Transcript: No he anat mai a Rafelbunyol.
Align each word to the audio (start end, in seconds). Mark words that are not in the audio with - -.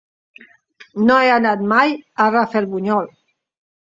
No 1.09 1.17
he 1.25 1.29
anat 1.33 1.61
mai 1.73 1.93
a 2.25 2.29
Rafelbunyol. 2.37 3.13